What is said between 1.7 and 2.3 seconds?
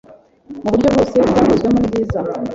ni byiza